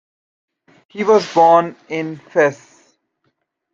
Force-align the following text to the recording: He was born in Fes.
He 0.87 1.03
was 1.03 1.31
born 1.31 1.75
in 1.87 2.15
Fes. 2.17 2.97